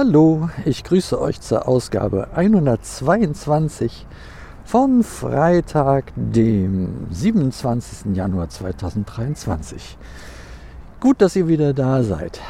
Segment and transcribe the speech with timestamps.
[0.00, 4.06] Hallo, ich grüße euch zur Ausgabe 122
[4.64, 8.14] von Freitag, dem 27.
[8.14, 9.98] Januar 2023.
[11.00, 12.40] Gut, dass ihr wieder da seid.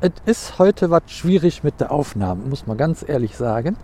[0.00, 3.76] Es ist heute was schwierig mit der Aufnahme, muss man ganz ehrlich sagen.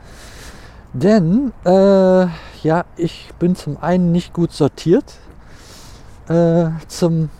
[0.92, 2.26] Denn, äh,
[2.64, 5.14] ja, ich bin zum einen nicht gut sortiert,
[6.26, 7.30] äh, zum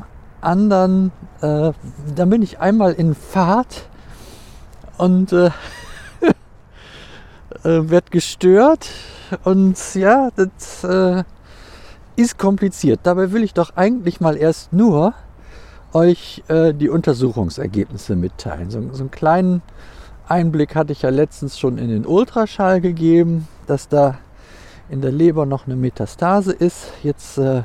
[0.41, 1.11] anderen,
[1.41, 1.73] äh,
[2.15, 3.89] dann bin ich einmal in Fahrt
[4.99, 5.47] und äh,
[7.65, 8.89] äh, wird gestört.
[9.45, 11.25] Und ja, das äh,
[12.17, 13.01] ist kompliziert.
[13.03, 15.15] Dabei will ich doch eigentlich mal erst nur
[15.93, 18.71] euch äh, die Untersuchungsergebnisse mitteilen.
[18.71, 19.63] So, so, einen kleinen
[20.29, 24.19] Einblick hatte ich ja letztens schon in den Ultraschall gegeben, dass da
[24.89, 26.93] in der Leber noch eine Metastase ist.
[27.03, 27.63] Jetzt äh,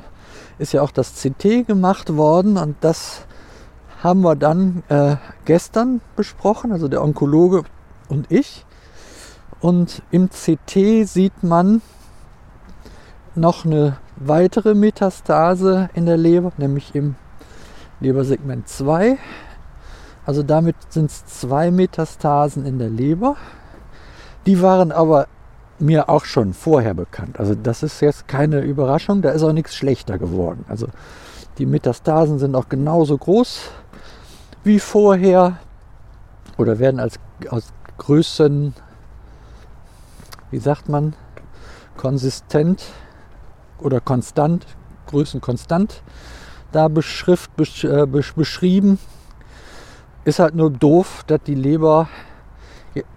[0.59, 3.25] ist ja auch das CT gemacht worden und das
[4.01, 7.63] haben wir dann äh, gestern besprochen, also der Onkologe
[8.09, 8.65] und ich.
[9.59, 11.81] Und im CT sieht man
[13.35, 17.15] noch eine weitere Metastase in der Leber, nämlich im
[17.99, 19.17] Lebersegment 2.
[20.25, 23.35] Also damit sind es zwei Metastasen in der Leber.
[24.47, 25.27] Die waren aber
[25.77, 27.39] mir auch schon vorher bekannt.
[27.39, 30.65] Also das ist jetzt keine Überraschung, da ist auch nichts schlechter geworden.
[30.67, 30.87] Also
[31.57, 33.69] die Metastasen sind auch genauso groß
[34.63, 35.57] wie vorher
[36.57, 38.73] oder werden als aus Größen,
[40.51, 41.15] wie sagt man,
[41.97, 42.83] konsistent
[43.79, 44.65] oder konstant,
[45.07, 46.01] Größen konstant
[46.71, 48.97] da beschrift, besch, äh, beschrieben.
[50.23, 52.07] Ist halt nur doof, dass die Leber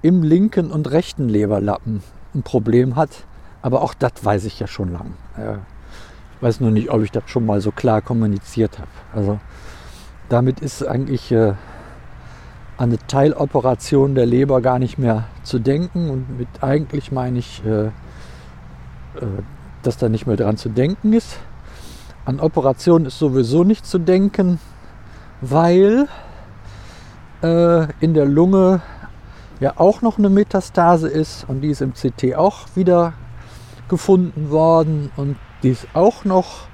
[0.02, 2.02] im linken und rechten Leberlappen
[2.34, 3.10] ein Problem hat.
[3.62, 5.14] Aber auch das weiß ich ja schon lang.
[6.36, 8.88] Ich weiß nur nicht, ob ich das schon mal so klar kommuniziert habe.
[9.14, 9.40] Also
[10.28, 11.54] damit ist eigentlich äh,
[12.78, 16.10] eine Teiloperation der Leber gar nicht mehr zu denken.
[16.10, 17.90] Und mit eigentlich meine ich, äh, äh,
[19.82, 21.38] dass da nicht mehr dran zu denken ist.
[22.24, 24.58] An Operationen ist sowieso nicht zu denken,
[25.40, 26.08] weil
[27.42, 28.80] äh, in der Lunge
[29.60, 33.12] ja auch noch eine Metastase ist und die ist im CT auch wieder
[33.88, 36.66] gefunden worden und die ist auch noch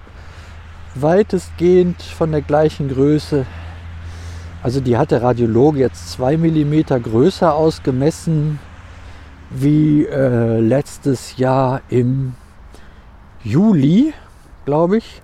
[0.94, 3.46] weitestgehend von der gleichen Größe.
[4.62, 8.58] Also die hat der Radiologe jetzt zwei Millimeter größer ausgemessen
[9.50, 12.34] wie äh, letztes Jahr im
[13.42, 14.12] Juli,
[14.64, 15.22] glaube ich.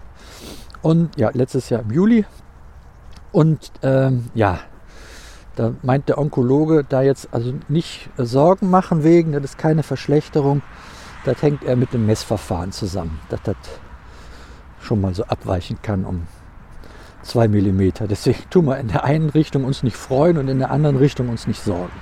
[0.82, 2.24] Und ja, letztes Jahr im Juli.
[3.32, 4.58] Und ähm, ja,
[5.56, 10.62] da meint der Onkologe da jetzt also nicht Sorgen machen wegen, das ist keine Verschlechterung.
[11.24, 13.18] Das hängt er mit dem Messverfahren zusammen.
[13.28, 13.56] Dass das
[14.86, 16.26] schon mal so abweichen kann um
[17.22, 17.92] 2 mm.
[18.08, 21.28] Deswegen tun wir in der einen Richtung uns nicht freuen und in der anderen Richtung
[21.28, 21.92] uns nicht sorgen.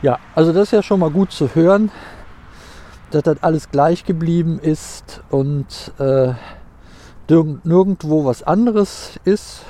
[0.00, 1.90] Ja, also das ist ja schon mal gut zu hören,
[3.10, 6.32] dass das alles gleich geblieben ist und äh,
[7.28, 9.62] nirgendwo was anderes ist.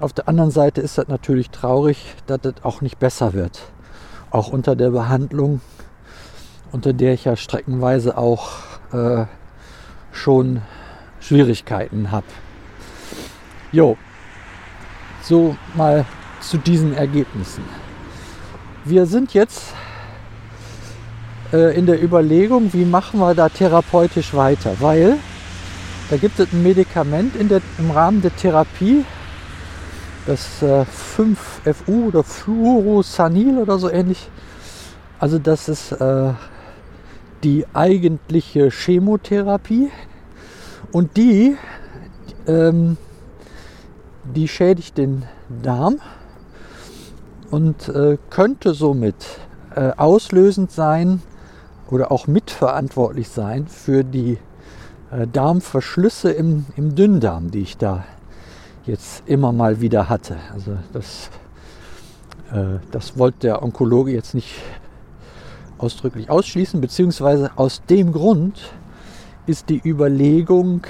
[0.00, 3.62] Auf der anderen Seite ist das natürlich traurig, dass das auch nicht besser wird.
[4.30, 5.60] Auch unter der Behandlung,
[6.72, 8.50] unter der ich ja streckenweise auch
[8.92, 9.26] äh,
[10.12, 10.62] schon
[11.22, 12.26] Schwierigkeiten habe.
[13.70, 13.96] Jo,
[15.22, 16.04] so mal
[16.40, 17.64] zu diesen Ergebnissen.
[18.84, 19.72] Wir sind jetzt
[21.52, 25.18] äh, in der Überlegung, wie machen wir da therapeutisch weiter, weil
[26.10, 29.04] da gibt es ein Medikament der, im Rahmen der Therapie,
[30.26, 30.84] das äh,
[31.16, 34.28] 5FU oder Fluorosanil oder so ähnlich.
[35.18, 36.32] Also das ist äh,
[37.44, 39.90] die eigentliche Chemotherapie,
[40.92, 41.56] und die,
[42.46, 42.96] ähm,
[44.24, 45.24] die schädigt den
[45.62, 46.00] Darm
[47.50, 49.14] und äh, könnte somit
[49.74, 51.22] äh, auslösend sein
[51.90, 54.38] oder auch mitverantwortlich sein für die
[55.10, 58.04] äh, Darmverschlüsse im, im Dünndarm, die ich da
[58.84, 60.36] jetzt immer mal wieder hatte.
[60.52, 61.30] Also das,
[62.52, 64.54] äh, das wollte der Onkologe jetzt nicht
[65.78, 68.72] ausdrücklich ausschließen, beziehungsweise aus dem Grund,
[69.46, 70.82] ist die Überlegung,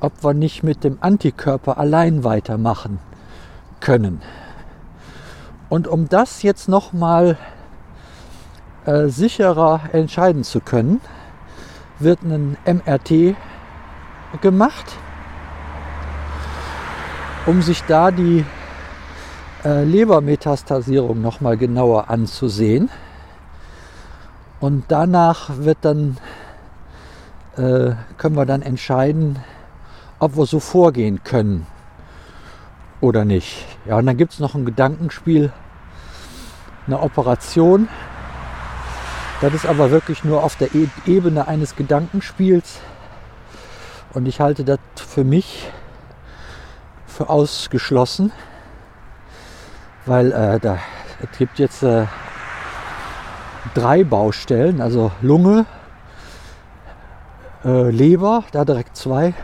[0.00, 2.98] ob wir nicht mit dem Antikörper allein weitermachen
[3.80, 4.22] können.
[5.68, 7.36] Und um das jetzt nochmal
[8.86, 11.00] äh, sicherer entscheiden zu können,
[11.98, 13.36] wird ein MRT
[14.40, 14.86] gemacht,
[17.44, 18.44] um sich da die
[19.64, 22.88] äh, Lebermetastasierung nochmal genauer anzusehen.
[24.60, 26.16] Und danach wird dann
[27.58, 29.38] äh, können wir dann entscheiden,
[30.18, 31.66] ob wir so vorgehen können
[33.00, 33.66] oder nicht.
[33.86, 35.52] Ja, und dann gibt es noch ein Gedankenspiel,
[36.86, 37.88] eine Operation.
[39.40, 42.80] Das ist aber wirklich nur auf der e Ebene eines Gedankenspiels.
[44.14, 45.70] Und ich halte das für mich
[47.06, 48.32] für ausgeschlossen,
[50.06, 50.78] weil äh, da
[51.20, 52.06] es gibt jetzt äh,
[53.74, 55.66] drei Baustellen, also Lunge,
[57.64, 59.34] äh, Leber, da direkt zwei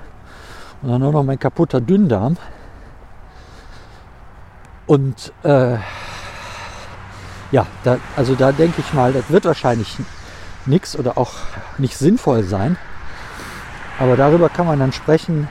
[0.82, 2.36] und dann nur noch mein kaputter Dünndarm.
[4.86, 5.78] Und äh,
[7.50, 9.96] ja, da, also da denke ich mal, das wird wahrscheinlich
[10.66, 11.32] nichts oder auch
[11.78, 12.76] nicht sinnvoll sein.
[13.98, 15.48] Aber darüber kann man dann sprechen,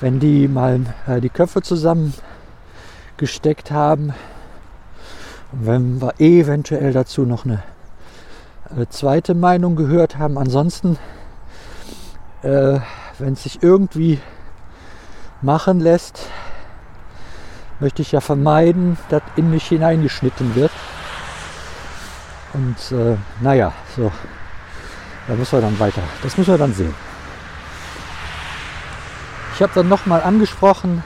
[0.00, 4.12] wenn die mal äh, die Köpfe zusammengesteckt haben.
[5.52, 7.62] Und wenn wir eventuell dazu noch eine
[8.76, 10.38] äh, zweite Meinung gehört haben.
[10.38, 10.98] Ansonsten,
[12.42, 12.80] äh,
[13.18, 14.20] wenn es sich irgendwie
[15.42, 16.28] machen lässt,
[17.80, 20.72] möchte ich ja vermeiden, dass in mich hineingeschnitten wird.
[22.52, 24.10] Und äh, naja, so,
[25.28, 26.02] da müssen wir dann weiter.
[26.22, 26.94] Das müssen wir dann sehen.
[29.54, 31.04] Ich habe dann nochmal angesprochen,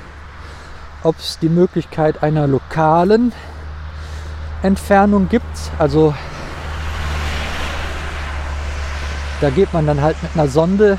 [1.02, 3.32] ob es die Möglichkeit einer lokalen
[4.62, 5.44] Entfernung gibt.
[5.78, 6.14] Also
[9.40, 10.98] da geht man dann halt mit einer Sonde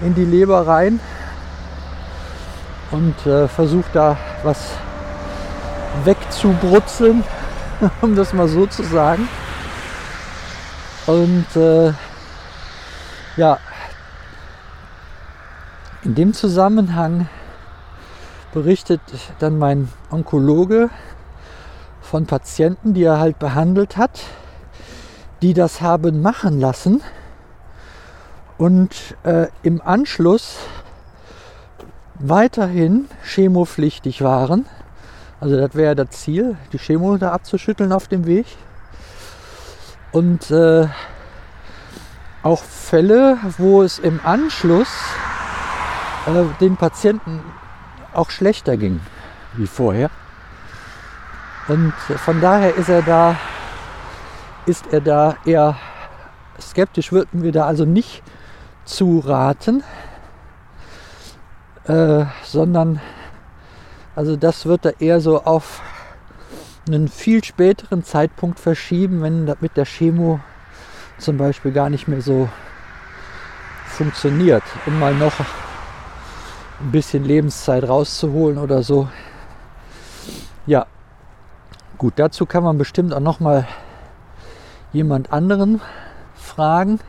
[0.00, 1.00] in die Leber rein
[2.90, 4.58] und äh, versucht da was
[6.04, 7.24] wegzubrutzeln,
[8.00, 9.28] um das mal so zu sagen.
[11.06, 11.92] Und äh,
[13.36, 13.58] ja,
[16.02, 17.28] in dem Zusammenhang
[18.52, 19.00] berichtet
[19.38, 20.90] dann mein Onkologe
[22.00, 24.20] von Patienten, die er halt behandelt hat,
[25.42, 27.02] die das haben machen lassen
[28.58, 30.58] und äh, im Anschluss
[32.16, 34.66] weiterhin chemopflichtig waren.
[35.40, 38.46] Also das wäre das Ziel, die Chemo da abzuschütteln auf dem Weg.
[40.10, 40.88] Und äh,
[42.42, 44.88] auch Fälle, wo es im Anschluss
[46.26, 47.40] äh, den Patienten
[48.12, 49.00] auch schlechter ging
[49.54, 50.10] wie vorher.
[51.68, 53.36] Und von daher ist er da,
[54.66, 55.76] ist er da eher
[56.60, 58.22] skeptisch, würden wir da also nicht
[58.88, 59.84] zu raten,
[61.84, 63.00] äh, sondern
[64.16, 65.80] also das wird er eher so auf
[66.88, 70.40] einen viel späteren Zeitpunkt verschieben, wenn das mit der Chemo
[71.18, 72.48] zum Beispiel gar nicht mehr so
[73.86, 75.34] funktioniert, um mal noch
[76.80, 79.08] ein bisschen Lebenszeit rauszuholen oder so.
[80.66, 80.86] Ja,
[81.98, 83.66] gut, dazu kann man bestimmt auch noch mal
[84.92, 85.80] jemand anderen
[86.34, 87.00] fragen.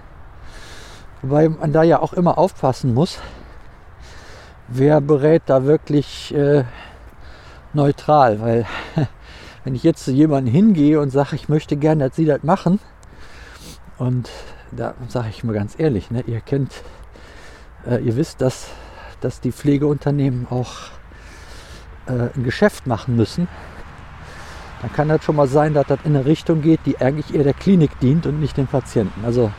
[1.21, 3.19] Wobei man da ja auch immer aufpassen muss,
[4.67, 6.63] wer berät da wirklich äh,
[7.73, 8.39] neutral.
[8.41, 8.65] Weil
[9.63, 12.79] wenn ich jetzt zu jemandem hingehe und sage, ich möchte gerne, dass Sie das machen,
[13.97, 14.29] und
[14.71, 16.83] da sage ich mal ganz ehrlich, ne, ihr kennt,
[17.85, 18.69] äh, ihr wisst, dass,
[19.19, 20.73] dass die Pflegeunternehmen auch
[22.07, 23.49] äh, ein Geschäft machen müssen.
[24.81, 27.43] Dann kann das schon mal sein, dass das in eine Richtung geht, die eigentlich eher
[27.43, 29.25] der Klinik dient und nicht dem Patienten.
[29.25, 29.51] Also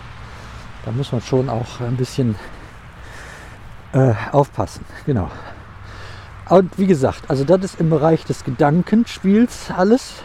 [0.84, 2.36] da muss man schon auch ein bisschen
[3.92, 4.84] äh, aufpassen.
[5.06, 5.30] Genau.
[6.48, 10.22] Und wie gesagt, also das ist im Bereich des Gedankenspiels alles.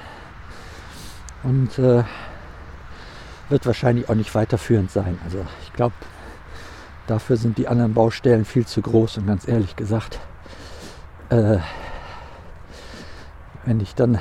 [1.44, 2.04] Und äh,
[3.50, 5.20] wird wahrscheinlich auch nicht weiterführend sein.
[5.24, 5.94] Also ich glaube,
[7.08, 10.20] dafür sind die anderen Baustellen viel zu groß und ganz ehrlich gesagt,
[11.30, 11.58] äh,
[13.66, 14.20] wenn ich dann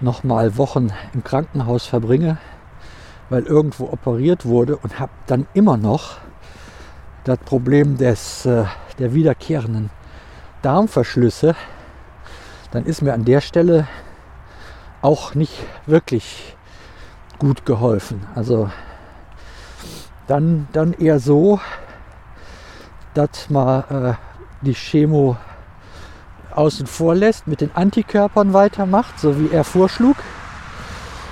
[0.00, 2.38] noch mal Wochen im Krankenhaus verbringe,
[3.30, 6.18] weil irgendwo operiert wurde und habe dann immer noch
[7.24, 8.64] das Problem des, äh,
[8.98, 9.90] der wiederkehrenden
[10.62, 11.54] Darmverschlüsse,
[12.70, 13.86] dann ist mir an der Stelle
[15.00, 15.54] auch nicht
[15.86, 16.56] wirklich
[17.38, 18.26] gut geholfen.
[18.34, 18.70] Also
[20.26, 21.60] dann, dann eher so,
[23.14, 24.14] dass man äh,
[24.62, 25.36] die Chemo
[26.54, 30.16] außen vor lässt, mit den Antikörpern weitermacht, so wie er vorschlug,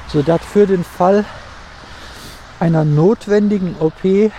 [0.09, 1.25] sodass für den Fall
[2.63, 4.31] einer notwendigen OP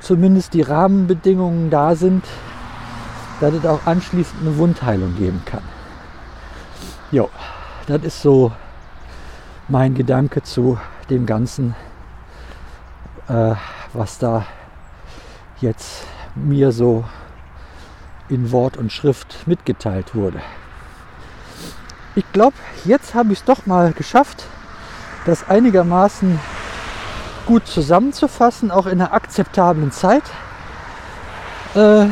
[0.00, 2.24] zumindest die Rahmenbedingungen da sind,
[3.40, 5.62] dass es auch anschließend eine Wundheilung geben kann.
[7.12, 7.30] Jo,
[7.86, 8.50] das ist so
[9.68, 10.76] mein Gedanke zu
[11.08, 11.76] dem Ganzen,
[13.28, 13.54] äh,
[13.92, 14.44] was da
[15.60, 16.04] jetzt
[16.34, 17.04] mir so
[18.28, 20.40] in Wort und Schrift mitgeteilt wurde.
[22.16, 24.46] Ich glaube, jetzt habe ich es doch mal geschafft,
[25.26, 26.40] das einigermaßen
[27.46, 30.22] gut zusammenzufassen, auch in einer akzeptablen Zeit.
[31.74, 32.06] Äh,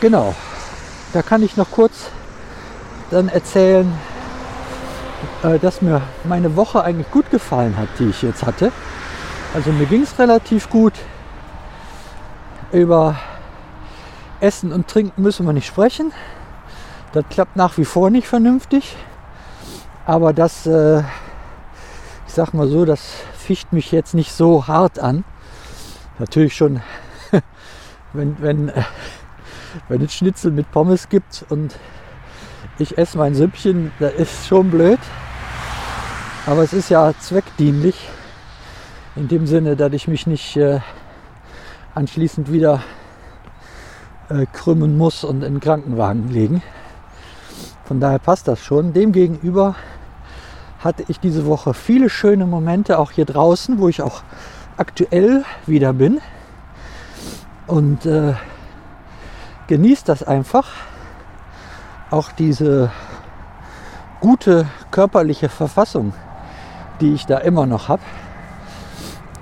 [0.00, 0.34] genau,
[1.12, 2.10] da kann ich noch kurz
[3.10, 3.92] dann erzählen,
[5.42, 8.72] äh, dass mir meine Woche eigentlich gut gefallen hat, die ich jetzt hatte.
[9.54, 10.92] Also mir ging es relativ gut.
[12.72, 13.16] Über
[14.40, 16.12] Essen und Trinken müssen wir nicht sprechen.
[17.12, 18.96] Das klappt nach wie vor nicht vernünftig.
[20.04, 21.02] Aber das, äh,
[22.36, 23.00] sag mal so, das
[23.34, 25.24] ficht mich jetzt nicht so hart an.
[26.18, 26.82] Natürlich schon,
[28.12, 28.82] wenn, wenn, äh,
[29.88, 31.76] wenn es Schnitzel mit Pommes gibt und
[32.78, 34.98] ich esse mein Süppchen, das ist schon blöd.
[36.44, 38.06] Aber es ist ja zweckdienlich.
[39.16, 40.80] In dem Sinne, dass ich mich nicht äh,
[41.94, 42.82] anschließend wieder
[44.28, 46.62] äh, krümmen muss und in den Krankenwagen legen.
[47.86, 48.92] Von daher passt das schon.
[48.92, 49.74] Demgegenüber
[50.80, 54.22] hatte ich diese Woche viele schöne Momente, auch hier draußen, wo ich auch
[54.76, 56.20] aktuell wieder bin.
[57.66, 58.34] Und äh,
[59.66, 60.68] genießt das einfach.
[62.10, 62.90] Auch diese
[64.20, 66.12] gute körperliche Verfassung,
[67.00, 68.02] die ich da immer noch habe.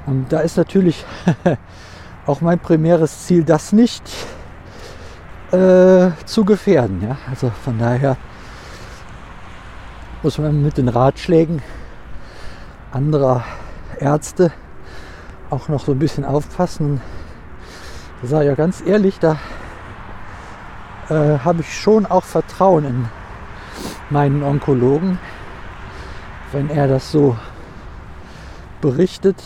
[0.06, 1.04] Und da ist natürlich
[2.26, 4.02] auch mein primäres Ziel, das nicht
[5.52, 7.02] äh, zu gefährden.
[7.02, 7.16] Ja?
[7.30, 8.16] Also von daher
[10.24, 11.60] muss man mit den Ratschlägen
[12.92, 13.44] anderer
[14.00, 14.52] Ärzte
[15.50, 17.02] auch noch so ein bisschen aufpassen.
[18.22, 19.36] Ich sage ja ganz ehrlich, da
[21.10, 23.08] äh, habe ich schon auch Vertrauen in
[24.08, 25.18] meinen Onkologen,
[26.52, 27.36] wenn er das so
[28.80, 29.42] berichtet.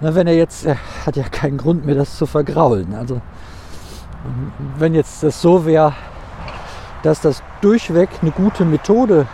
[0.00, 2.94] Na, wenn er jetzt, er hat ja keinen Grund mehr, das zu vergraulen.
[2.94, 3.20] Also
[4.78, 5.92] wenn jetzt das so wäre,
[7.04, 9.26] dass das durchweg eine gute Methode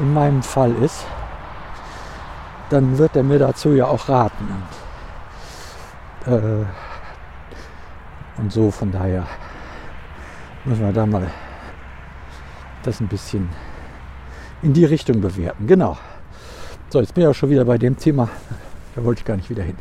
[0.00, 1.06] in meinem Fall ist,
[2.68, 4.48] dann wird er mir dazu ja auch raten.
[6.26, 6.66] Und, äh,
[8.38, 9.24] und so von daher
[10.64, 11.30] müssen wir da mal
[12.82, 13.48] das ein bisschen
[14.62, 15.68] in die Richtung bewerten.
[15.68, 15.96] Genau.
[16.88, 18.28] So, jetzt bin ich auch schon wieder bei dem Thema.
[18.96, 19.76] Da wollte ich gar nicht wieder hin.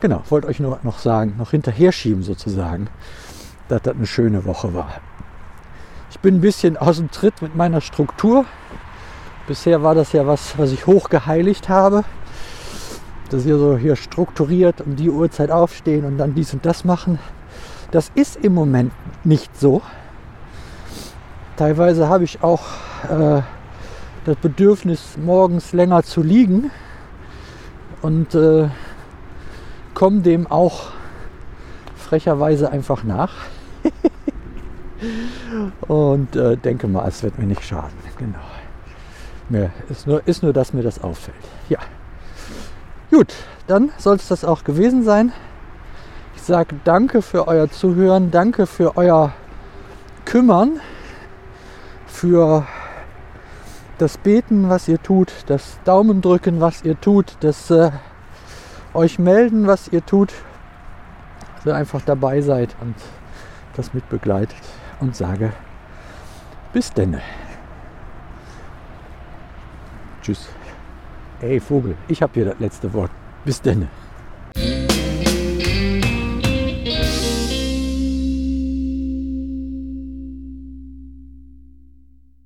[0.00, 2.88] Genau, wollte euch nur noch sagen, noch hinterher schieben sozusagen,
[3.68, 4.88] dass das eine schöne Woche war.
[6.18, 8.44] Ich bin ein bisschen aus dem Tritt mit meiner Struktur.
[9.46, 12.02] Bisher war das ja was, was ich hochgeheiligt habe.
[13.30, 17.20] Dass wir so hier strukturiert um die Uhrzeit aufstehen und dann dies und das machen.
[17.92, 18.90] Das ist im Moment
[19.22, 19.80] nicht so.
[21.56, 22.64] Teilweise habe ich auch
[23.08, 23.42] äh,
[24.24, 26.72] das Bedürfnis, morgens länger zu liegen
[28.02, 28.68] und äh,
[29.94, 30.86] komme dem auch
[31.96, 33.34] frecherweise einfach nach.
[35.86, 37.96] Und äh, denke mal, es wird mir nicht schaden.
[38.18, 38.38] Genau.
[39.48, 41.36] Mir ist, nur, ist nur, dass mir das auffällt.
[41.68, 41.78] Ja.
[43.10, 43.34] Gut,
[43.66, 45.32] dann soll es das auch gewesen sein.
[46.36, 49.32] Ich sage danke für euer Zuhören, danke für euer
[50.24, 50.80] Kümmern
[52.06, 52.66] für
[53.98, 57.90] das Beten, was ihr tut, das Daumendrücken, was ihr tut, das äh,
[58.94, 60.32] euch melden, was ihr tut.
[61.56, 62.94] Also einfach dabei seid und
[63.74, 64.56] das mit begleitet
[65.00, 65.52] und sage
[66.72, 67.20] bis denne.
[70.22, 70.48] Tschüss.
[71.40, 73.10] Ey Vogel, ich habe hier das letzte Wort.
[73.44, 73.88] Bis denne.